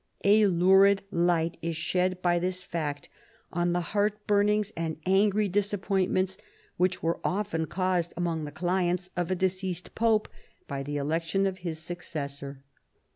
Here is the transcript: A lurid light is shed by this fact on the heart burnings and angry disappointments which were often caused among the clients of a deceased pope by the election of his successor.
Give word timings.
A 0.23 0.47
lurid 0.47 1.03
light 1.11 1.57
is 1.61 1.77
shed 1.77 2.23
by 2.23 2.39
this 2.39 2.63
fact 2.63 3.07
on 3.53 3.71
the 3.71 3.81
heart 3.93 4.25
burnings 4.25 4.73
and 4.75 4.97
angry 5.05 5.47
disappointments 5.47 6.39
which 6.77 7.03
were 7.03 7.19
often 7.23 7.67
caused 7.67 8.11
among 8.17 8.45
the 8.45 8.51
clients 8.51 9.11
of 9.15 9.29
a 9.29 9.35
deceased 9.35 9.93
pope 9.93 10.27
by 10.67 10.81
the 10.81 10.97
election 10.97 11.45
of 11.45 11.59
his 11.59 11.77
successor. 11.77 12.63